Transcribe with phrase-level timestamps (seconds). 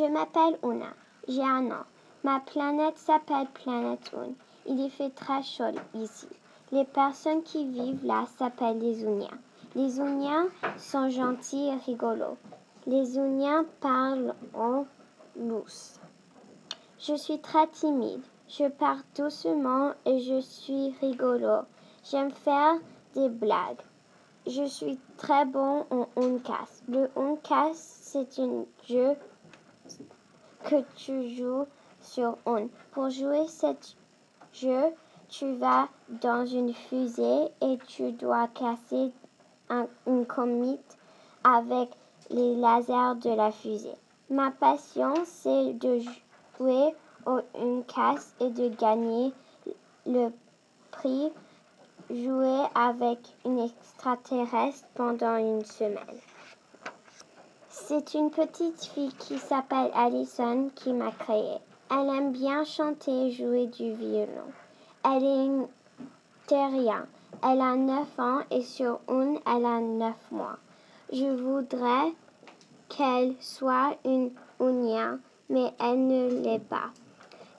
[0.00, 0.94] Je m'appelle Una.
[1.28, 1.84] J'ai un an.
[2.24, 4.30] Ma planète s'appelle Planète Un.
[4.64, 6.26] Il y fait très chaud ici.
[6.72, 9.38] Les personnes qui vivent là s'appellent les Uniens.
[9.74, 10.46] Les Uniens
[10.78, 12.38] sont gentils et rigolos.
[12.86, 14.86] Les Uniens parlent en
[15.38, 16.00] lousse.
[16.98, 18.22] Je suis très timide.
[18.48, 21.58] Je parle doucement et je suis rigolo.
[22.04, 22.76] J'aime faire
[23.12, 23.84] des blagues.
[24.46, 26.80] Je suis très bon en Uncas.
[26.88, 29.14] Le Uncas, c'est un jeu
[30.64, 31.66] que tu joues
[32.00, 32.68] sur un.
[32.92, 33.74] Pour jouer ce
[34.52, 34.92] jeu,
[35.28, 39.12] tu vas dans une fusée et tu dois casser
[40.06, 40.98] une comète
[41.44, 41.90] avec
[42.30, 43.96] les lasers de la fusée.
[44.28, 46.00] Ma passion, c'est de
[46.58, 46.94] jouer
[47.26, 49.32] au Uncas et de gagner
[50.06, 50.30] le
[50.90, 51.30] prix
[52.10, 56.20] jouer avec une extraterrestre pendant une semaine.
[57.92, 61.58] C'est une petite fille qui s'appelle Allison qui m'a créée.
[61.90, 64.52] Elle aime bien chanter et jouer du violon.
[65.04, 65.66] Elle est une
[66.46, 67.08] terrien.
[67.42, 70.58] Elle a neuf ans et sur une, elle a neuf mois.
[71.12, 72.12] Je voudrais
[72.88, 76.90] qu'elle soit une unien, mais elle ne l'est pas.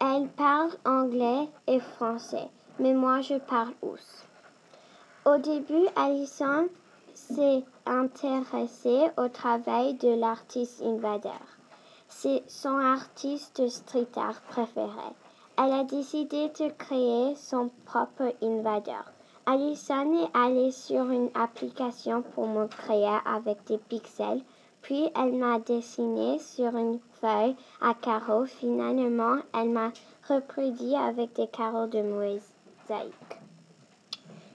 [0.00, 2.48] Elle parle anglais et français,
[2.80, 4.24] mais moi je parle ous.
[5.24, 6.66] Au début, Alison
[7.16, 11.40] s'est intéressée au travail de l'artiste invadeur.
[12.08, 15.08] C'est son artiste street art préféré.
[15.58, 19.10] Elle a décidé de créer son propre invadeur.
[19.46, 24.42] Alison est allée sur une application pour me créer avec des pixels,
[24.82, 28.44] puis elle m'a dessiné sur une feuille à carreaux.
[28.44, 29.90] Finalement, elle m'a
[30.28, 33.40] reproduit avec des carreaux de mosaïque.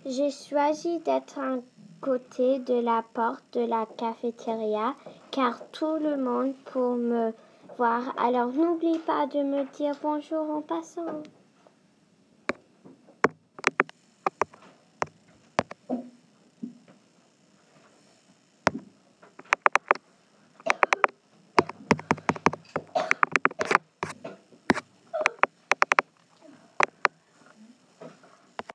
[0.05, 1.57] J'ai choisi d'être à
[2.01, 4.95] côté de la porte de la cafétéria
[5.29, 7.33] car tout le monde peut me
[7.77, 8.13] voir.
[8.17, 11.21] Alors n'oublie pas de me dire bonjour en passant.